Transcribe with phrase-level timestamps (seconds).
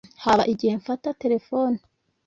[0.23, 1.77] haba igihe mfata telefone